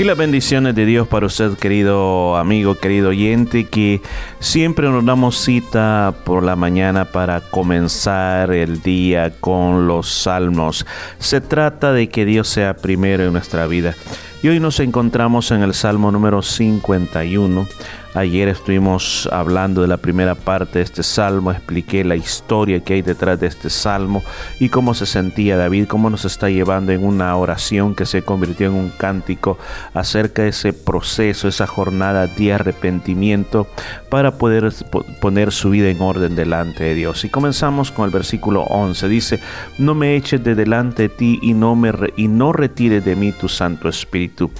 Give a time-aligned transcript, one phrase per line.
[0.00, 4.00] Y las bendiciones de Dios para usted, querido amigo, querido oyente, que
[4.38, 10.86] siempre nos damos cita por la mañana para comenzar el día con los salmos.
[11.18, 13.94] Se trata de que Dios sea primero en nuestra vida.
[14.42, 17.66] Y hoy nos encontramos en el Salmo número 51.
[18.12, 23.02] Ayer estuvimos hablando de la primera parte de este salmo, expliqué la historia que hay
[23.02, 24.24] detrás de este salmo
[24.58, 28.66] y cómo se sentía David, cómo nos está llevando en una oración que se convirtió
[28.66, 29.58] en un cántico
[29.94, 33.68] acerca de ese proceso, esa jornada de arrepentimiento
[34.08, 34.72] para poder
[35.20, 37.24] poner su vida en orden delante de Dios.
[37.24, 39.08] Y comenzamos con el versículo 11.
[39.08, 39.40] Dice,
[39.78, 43.30] no me eches de delante de ti y no, me y no retires de mí
[43.30, 44.50] tu Santo Espíritu.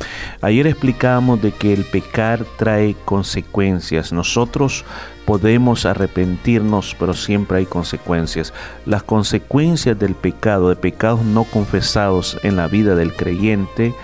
[0.40, 4.12] Ayer explicamos de que el pecar trae consecuencias consecuencias.
[4.12, 4.84] Nosotros
[5.24, 8.52] podemos arrepentirnos, pero siempre hay consecuencias.
[8.86, 13.94] Las consecuencias del pecado, de pecados no confesados en la vida del creyente,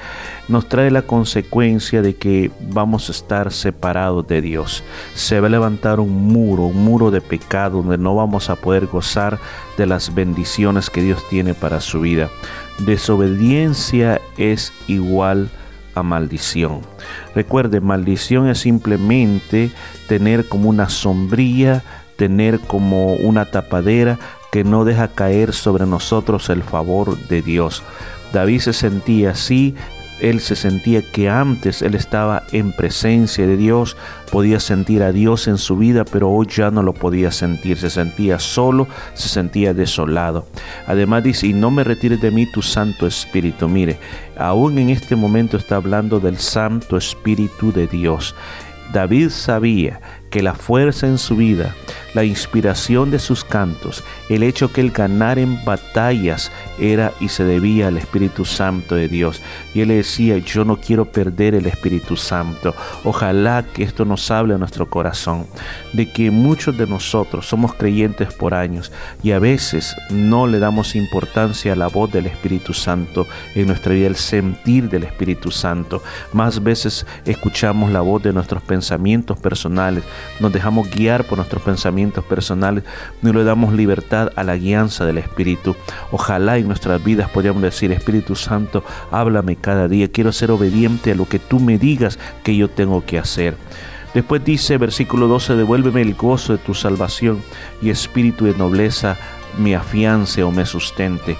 [0.48, 4.84] nos trae la consecuencia de que vamos a estar separados de Dios.
[5.14, 8.86] Se va a levantar un muro, un muro de pecado donde no vamos a poder
[8.86, 9.38] gozar
[9.76, 12.30] de las bendiciones que Dios tiene para su vida.
[12.78, 15.65] Desobediencia es igual a
[16.02, 16.80] maldición.
[17.34, 19.70] Recuerde, maldición es simplemente
[20.08, 21.82] tener como una sombría,
[22.16, 24.18] tener como una tapadera
[24.50, 27.82] que no deja caer sobre nosotros el favor de Dios.
[28.32, 29.74] David se sentía así
[30.20, 33.96] él se sentía que antes él estaba en presencia de Dios,
[34.30, 37.90] podía sentir a Dios en su vida, pero hoy ya no lo podía sentir, se
[37.90, 40.46] sentía solo, se sentía desolado.
[40.86, 43.68] Además dice, y no me retires de mí tu Santo Espíritu.
[43.68, 43.98] Mire,
[44.38, 48.34] aún en este momento está hablando del Santo Espíritu de Dios.
[48.92, 51.74] David sabía que la fuerza en su vida,
[52.14, 57.44] la inspiración de sus cantos, el hecho que él ganara en batallas era y se
[57.44, 59.40] debía al Espíritu Santo de Dios.
[59.74, 62.74] Y él decía, yo no quiero perder el Espíritu Santo.
[63.04, 65.46] Ojalá que esto nos hable a nuestro corazón,
[65.92, 68.92] de que muchos de nosotros somos creyentes por años
[69.22, 73.92] y a veces no le damos importancia a la voz del Espíritu Santo en nuestra
[73.92, 76.02] vida, el sentir del Espíritu Santo.
[76.32, 80.04] Más veces escuchamos la voz de nuestros pensamientos personales,
[80.40, 82.84] nos dejamos guiar por nuestros pensamientos personales,
[83.22, 85.76] no le damos libertad a la guianza del Espíritu.
[86.10, 91.14] Ojalá en nuestras vidas podamos decir, Espíritu Santo, háblame cada día, quiero ser obediente a
[91.14, 93.56] lo que tú me digas que yo tengo que hacer.
[94.14, 97.42] Después dice, versículo 12, devuélveme el gozo de tu salvación
[97.82, 99.16] y espíritu de nobleza
[99.58, 101.36] me afiance o me sustente.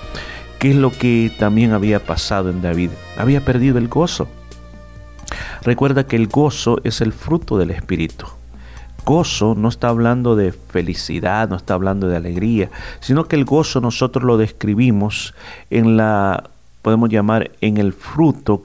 [0.58, 2.90] ¿Qué es lo que también había pasado en David?
[3.16, 4.28] Había perdido el gozo.
[5.62, 8.26] Recuerda que el gozo es el fruto del espíritu
[9.06, 13.80] gozo no está hablando de felicidad, no está hablando de alegría, sino que el gozo
[13.80, 15.32] nosotros lo describimos
[15.70, 16.50] en la,
[16.82, 18.64] podemos llamar, en el fruto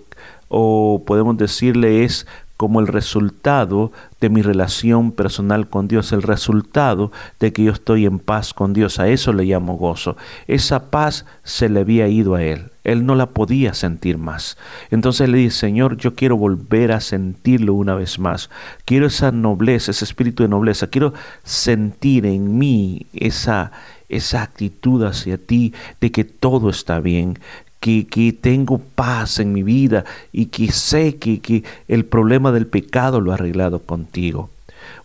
[0.49, 2.27] o podemos decirle es
[2.61, 8.05] como el resultado de mi relación personal con Dios, el resultado de que yo estoy
[8.05, 8.99] en paz con Dios.
[8.99, 10.15] A eso le llamo gozo.
[10.45, 12.69] Esa paz se le había ido a él.
[12.83, 14.59] Él no la podía sentir más.
[14.91, 18.51] Entonces le dice, Señor, yo quiero volver a sentirlo una vez más.
[18.85, 20.85] Quiero esa nobleza, ese espíritu de nobleza.
[20.85, 23.71] Quiero sentir en mí esa,
[24.07, 27.39] esa actitud hacia ti de que todo está bien,
[27.81, 33.19] que, tengo paz en mi vida y que sé que, que el problema del pecado
[33.19, 34.49] lo he arreglado contigo.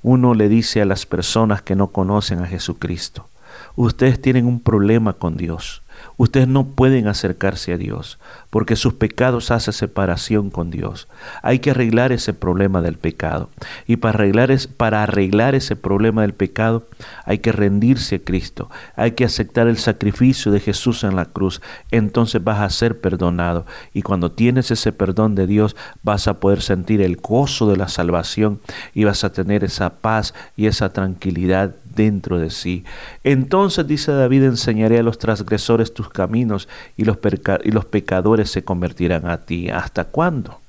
[0.02, 3.28] Uno le dice a las personas que no conocen a Jesucristo,
[3.74, 5.82] ustedes tienen un problema con Dios.
[6.16, 8.18] Ustedes no pueden acercarse a Dios
[8.50, 11.08] porque sus pecados hacen separación con Dios.
[11.42, 13.50] Hay que arreglar ese problema del pecado.
[13.86, 16.86] Y para arreglar, para arreglar ese problema del pecado
[17.24, 18.70] hay que rendirse a Cristo.
[18.94, 21.60] Hay que aceptar el sacrificio de Jesús en la cruz.
[21.90, 23.66] Entonces vas a ser perdonado.
[23.92, 27.88] Y cuando tienes ese perdón de Dios vas a poder sentir el gozo de la
[27.88, 28.60] salvación
[28.94, 32.84] y vas a tener esa paz y esa tranquilidad dentro de sí.
[33.24, 39.38] Entonces, dice David, enseñaré a los transgresores tus caminos y los, pecadores se convertirán a
[39.38, 39.70] ti.
[39.70, 40.60] ¿Hasta cuándo?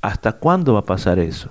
[0.00, 1.50] ¿Hasta cuándo va a pasar eso?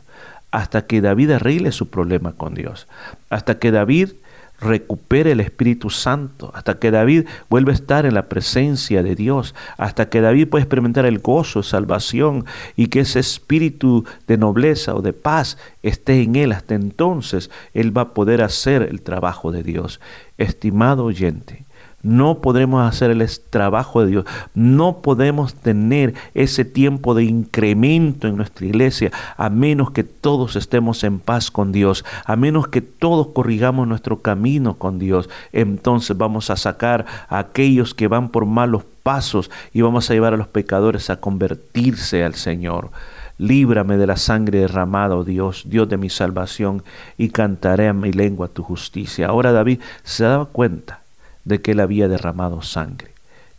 [0.50, 2.88] Hasta que David arregle su problema con Dios.
[3.30, 4.14] Hasta que David
[4.62, 9.56] recupere el Espíritu Santo, hasta que David vuelva a estar en la presencia de Dios,
[9.78, 12.46] hasta que David pueda experimentar el gozo, salvación
[12.76, 16.52] y que ese espíritu de nobleza o de paz esté en él.
[16.52, 20.00] Hasta entonces él va a poder hacer el trabajo de Dios.
[20.38, 21.66] Estimado oyente,
[22.02, 24.26] no podremos hacer el trabajo de Dios.
[24.54, 31.04] No podemos tener ese tiempo de incremento en nuestra iglesia a menos que todos estemos
[31.04, 35.30] en paz con Dios, a menos que todos corrigamos nuestro camino con Dios.
[35.52, 40.34] Entonces vamos a sacar a aquellos que van por malos pasos y vamos a llevar
[40.34, 42.92] a los pecadores a convertirse al Señor.
[43.38, 46.84] Líbrame de la sangre derramada, oh Dios, Dios de mi salvación,
[47.18, 49.28] y cantaré a mi lengua tu justicia.
[49.28, 51.00] Ahora David se daba cuenta
[51.46, 53.12] de que él había derramado sangre,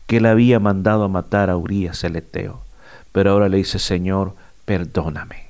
[0.06, 2.61] que él había mandado a matar a Urias el Eteo.
[3.12, 4.35] Pero ahora le dice, Señor,
[4.65, 5.47] perdóname,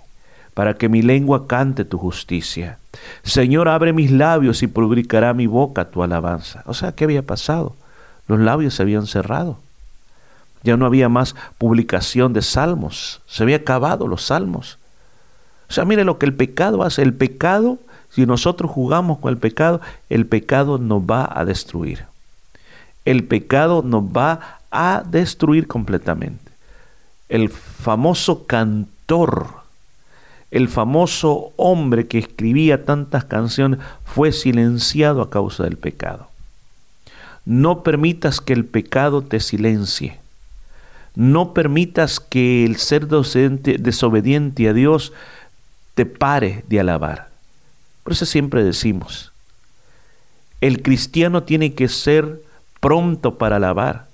[0.54, 2.78] para que mi lengua cante tu justicia.
[3.22, 6.62] Señor, abre mis labios y publicará mi boca tu alabanza.
[6.66, 7.76] O sea, ¿qué había pasado?
[8.26, 9.58] Los labios se habían cerrado.
[10.62, 13.20] Ya no había más publicación de salmos.
[13.26, 14.78] Se había acabado los salmos.
[15.68, 17.02] O sea, mire lo que el pecado hace.
[17.02, 17.78] El pecado,
[18.10, 22.09] si nosotros jugamos con el pecado, el pecado nos va a destruir.
[23.04, 26.50] El pecado nos va a destruir completamente.
[27.28, 29.48] El famoso cantor,
[30.50, 36.28] el famoso hombre que escribía tantas canciones, fue silenciado a causa del pecado.
[37.44, 40.18] No permitas que el pecado te silencie.
[41.14, 45.12] No permitas que el ser desobediente a Dios
[45.94, 47.30] te pare de alabar.
[48.04, 49.32] Por eso siempre decimos,
[50.60, 52.40] el cristiano tiene que ser
[52.80, 54.06] pronto para alabar.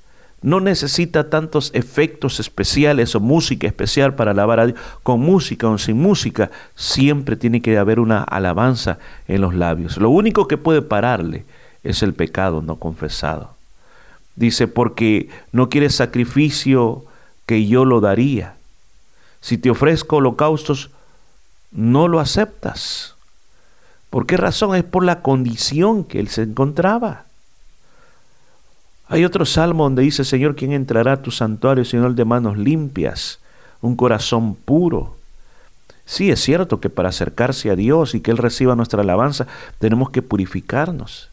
[0.43, 4.79] No necesita tantos efectos especiales o música especial para alabar a Dios.
[5.03, 9.97] Con música o sin música, siempre tiene que haber una alabanza en los labios.
[9.97, 11.45] Lo único que puede pararle
[11.83, 13.51] es el pecado no confesado.
[14.37, 17.05] Dice, porque no quieres sacrificio
[17.47, 18.55] que yo lo daría.
[19.41, 20.91] Si te ofrezco holocaustos,
[21.71, 23.15] no lo aceptas.
[24.11, 24.75] ¿Por qué razón?
[24.77, 27.26] Es por la condición que él se encontraba.
[29.09, 33.39] Hay otro salmo donde dice, Señor, ¿quién entrará a tu santuario, Señor, de manos limpias,
[33.81, 35.17] un corazón puro?
[36.05, 39.47] Sí, es cierto que para acercarse a Dios y que Él reciba nuestra alabanza,
[39.79, 41.29] tenemos que purificarnos.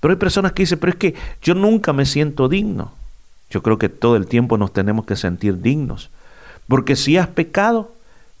[0.00, 2.92] Pero hay personas que dicen, pero es que yo nunca me siento digno.
[3.50, 6.10] Yo creo que todo el tiempo nos tenemos que sentir dignos.
[6.68, 7.92] Porque si has pecado,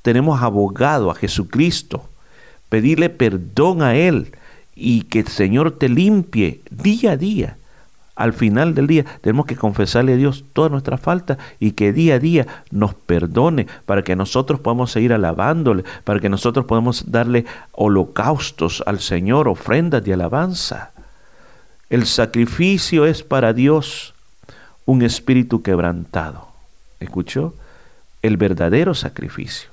[0.02, 2.08] tenemos abogado a Jesucristo.
[2.68, 4.32] Pedirle perdón a Él
[4.74, 7.57] y que el Señor te limpie día a día.
[8.18, 12.16] Al final del día tenemos que confesarle a Dios todas nuestras faltas y que día
[12.16, 17.44] a día nos perdone para que nosotros podamos seguir alabándole, para que nosotros podamos darle
[17.70, 20.90] holocaustos al Señor, ofrendas de alabanza.
[21.90, 24.14] El sacrificio es para Dios
[24.84, 26.48] un espíritu quebrantado.
[26.98, 27.54] ¿Escuchó?
[28.20, 29.70] El verdadero sacrificio.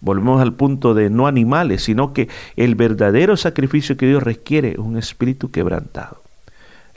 [0.00, 4.78] Volvemos al punto de no animales, sino que el verdadero sacrificio que Dios requiere es
[4.78, 6.21] un espíritu quebrantado.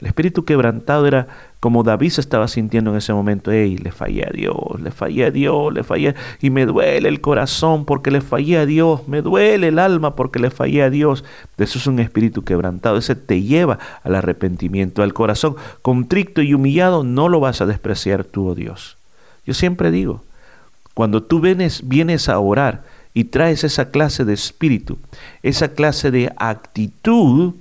[0.00, 1.26] El espíritu quebrantado era
[1.58, 3.50] como David se estaba sintiendo en ese momento.
[3.50, 6.14] Ey, le fallé a Dios, le fallé a Dios, le fallé.
[6.40, 10.38] Y me duele el corazón porque le fallé a Dios, me duele el alma porque
[10.38, 11.24] le fallé a Dios.
[11.56, 12.98] Eso es un espíritu quebrantado.
[12.98, 17.02] Ese te lleva al arrepentimiento, al corazón contrito y humillado.
[17.02, 18.98] No lo vas a despreciar tú, oh Dios.
[19.46, 20.24] Yo siempre digo,
[20.92, 22.84] cuando tú vienes, vienes a orar
[23.14, 24.98] y traes esa clase de espíritu,
[25.42, 27.54] esa clase de actitud,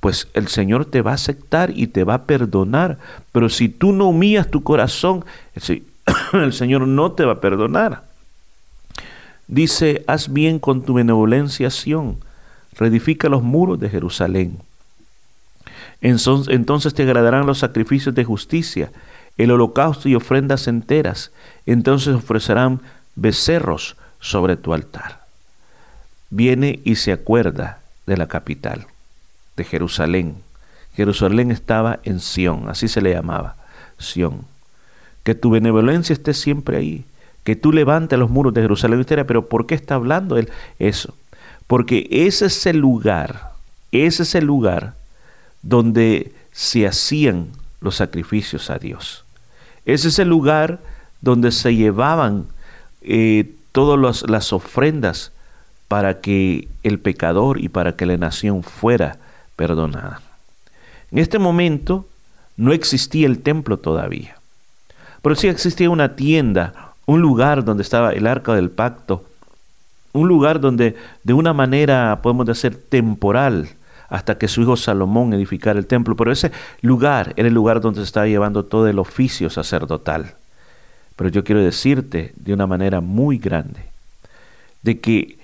[0.00, 2.98] pues el Señor te va a aceptar y te va a perdonar.
[3.32, 5.24] Pero si tú no humillas tu corazón,
[6.32, 8.04] el Señor no te va a perdonar.
[9.46, 12.18] Dice, haz bien con tu benevolencia, Sión,
[12.76, 14.58] reedifica los muros de Jerusalén.
[16.00, 18.90] Entonces te agradarán los sacrificios de justicia,
[19.36, 21.30] el holocausto y ofrendas enteras.
[21.66, 22.80] Entonces ofrecerán
[23.16, 25.26] becerros sobre tu altar.
[26.30, 28.86] Viene y se acuerda de la capital
[29.64, 30.36] Jerusalén.
[30.94, 33.56] Jerusalén estaba en Sión, así se le llamaba,
[33.98, 34.44] Sión.
[35.22, 37.04] Que tu benevolencia esté siempre ahí,
[37.44, 39.04] que tú levantes los muros de Jerusalén.
[39.06, 41.14] Pero ¿por qué está hablando él eso?
[41.66, 43.52] Porque ese es el lugar,
[43.92, 44.94] ese es el lugar
[45.62, 47.48] donde se hacían
[47.80, 49.24] los sacrificios a Dios.
[49.84, 50.80] Ese es el lugar
[51.20, 52.46] donde se llevaban
[53.02, 55.32] eh, todas las ofrendas
[55.88, 59.18] para que el pecador y para que la nación fuera
[59.60, 60.22] perdonada.
[61.12, 62.08] En este momento
[62.56, 64.38] no existía el templo todavía,
[65.20, 69.26] pero sí existía una tienda, un lugar donde estaba el arca del pacto,
[70.14, 73.68] un lugar donde de una manera podemos decir temporal,
[74.08, 78.00] hasta que su hijo Salomón edificara el templo, pero ese lugar era el lugar donde
[78.00, 80.36] se estaba llevando todo el oficio sacerdotal.
[81.16, 83.84] Pero yo quiero decirte de una manera muy grande,
[84.80, 85.36] de que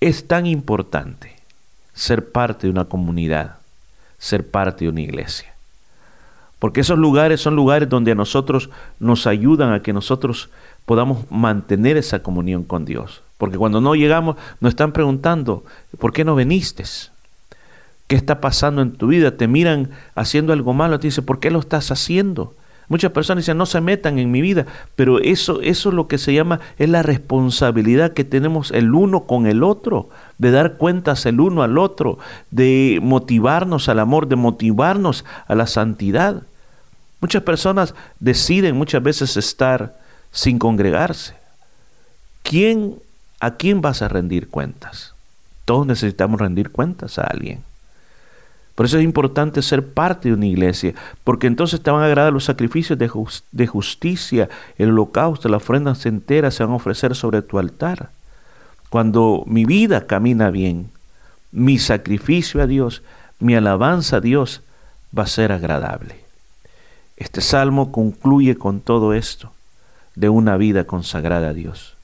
[0.00, 1.37] es tan importante
[1.98, 3.56] ser parte de una comunidad,
[4.18, 5.52] ser parte de una iglesia.
[6.60, 10.48] Porque esos lugares son lugares donde a nosotros nos ayudan a que nosotros
[10.86, 13.22] podamos mantener esa comunión con Dios.
[13.36, 15.64] Porque cuando no llegamos nos están preguntando,
[15.98, 16.84] ¿por qué no viniste?
[18.06, 19.36] ¿Qué está pasando en tu vida?
[19.36, 22.54] Te miran haciendo algo malo, te dicen, ¿por qué lo estás haciendo?
[22.88, 24.64] Muchas personas dicen, no se metan en mi vida,
[24.96, 29.24] pero eso, eso es lo que se llama, es la responsabilidad que tenemos el uno
[29.24, 32.18] con el otro, de dar cuentas el uno al otro,
[32.50, 36.42] de motivarnos al amor, de motivarnos a la santidad.
[37.20, 39.98] Muchas personas deciden muchas veces estar
[40.32, 41.34] sin congregarse.
[42.42, 42.94] ¿Quién,
[43.40, 45.14] ¿A quién vas a rendir cuentas?
[45.66, 47.62] Todos necesitamos rendir cuentas a alguien.
[48.78, 50.94] Por eso es importante ser parte de una iglesia,
[51.24, 56.52] porque entonces te van a agradar los sacrificios de, justicia, el holocausto, la ofrenda entera
[56.52, 58.10] se van a ofrecer sobre tu altar.
[58.88, 60.92] Cuando mi vida camina bien,
[61.50, 63.02] mi sacrificio a Dios,
[63.40, 64.62] mi alabanza a Dios
[65.18, 66.20] va a ser agradable.
[67.16, 69.50] Este salmo concluye con todo esto
[70.14, 71.96] de una vida consagrada a Dios.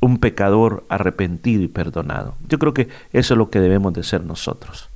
[0.00, 2.34] Un pecador arrepentido y perdonado.
[2.48, 4.88] Yo creo que eso es lo que debemos de ser nosotros.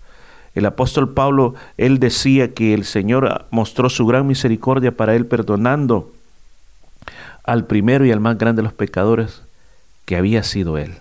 [0.55, 6.13] El apóstol Pablo, él decía que el Señor mostró su gran misericordia para él perdonando
[7.45, 9.43] al primero y al más grande de los pecadores
[10.05, 10.95] que había sido él.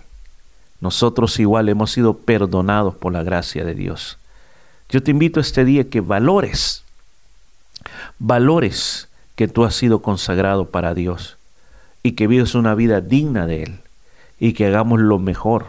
[0.80, 4.18] Nosotros igual hemos sido perdonados por la gracia de Dios.
[4.88, 6.84] Yo te invito este día que valores,
[8.18, 11.36] valores que tú has sido consagrado para Dios
[12.02, 13.80] y que vivas una vida digna de Él
[14.38, 15.66] y que hagamos lo mejor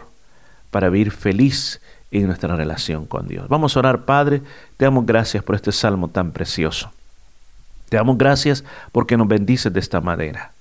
[0.70, 1.80] para vivir feliz
[2.10, 3.48] en nuestra relación con Dios.
[3.48, 4.42] Vamos a orar, Padre,
[4.76, 6.90] te damos gracias por este salmo tan precioso.
[7.88, 10.52] Te damos gracias porque nos bendices de esta manera.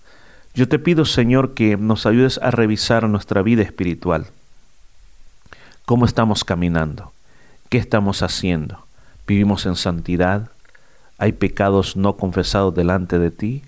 [0.53, 4.27] Yo te pido, Señor, que nos ayudes a revisar nuestra vida espiritual.
[5.85, 7.11] ¿Cómo estamos caminando?
[7.69, 8.83] ¿Qué estamos haciendo?
[9.27, 10.49] ¿Vivimos en santidad?
[11.17, 13.63] ¿Hay pecados no confesados delante de ti?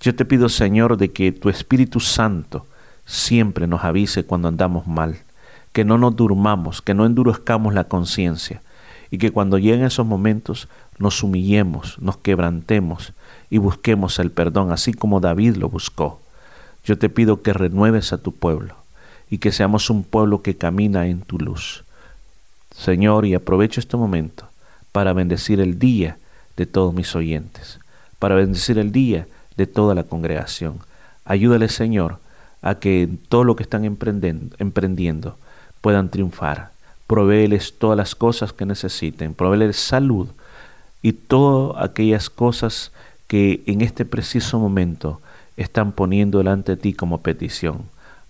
[0.00, 2.66] Yo te pido, Señor, de que tu Espíritu Santo
[3.04, 5.18] siempre nos avise cuando andamos mal
[5.72, 8.62] que no nos durmamos, que no endurezcamos la conciencia
[9.10, 13.12] y que cuando lleguen esos momentos nos humillemos, nos quebrantemos
[13.50, 16.20] y busquemos el perdón, así como David lo buscó.
[16.84, 18.74] Yo te pido que renueves a tu pueblo
[19.30, 21.84] y que seamos un pueblo que camina en tu luz.
[22.74, 24.48] Señor, y aprovecho este momento
[24.92, 26.18] para bendecir el día
[26.56, 27.78] de todos mis oyentes,
[28.18, 30.78] para bendecir el día de toda la congregación.
[31.24, 32.18] Ayúdale, Señor,
[32.62, 35.36] a que todo lo que están emprendiendo
[35.88, 36.70] puedan triunfar.
[37.06, 40.28] Provéeles todas las cosas que necesiten, provéeles salud
[41.00, 42.92] y todas aquellas cosas
[43.26, 45.22] que en este preciso momento
[45.56, 47.84] están poniendo delante de ti como petición.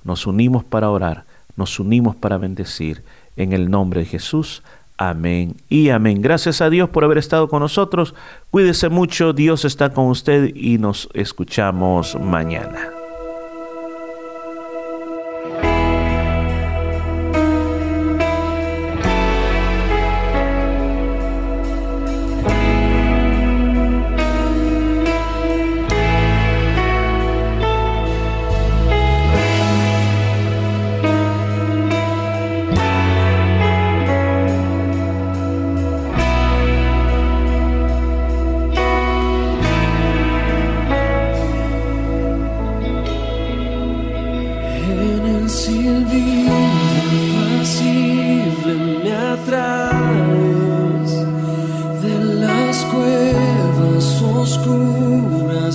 [0.05, 1.25] Nos unimos para orar,
[1.57, 3.03] nos unimos para bendecir.
[3.35, 4.63] En el nombre de Jesús.
[4.97, 6.23] Amén y amén.
[6.23, 8.15] Gracias a Dios por haber estado con nosotros.
[8.53, 12.98] Cuídese mucho, Dios está con usted y nos escuchamos mañana.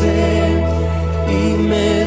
[0.00, 0.64] stand.
[1.28, 1.99] Amen.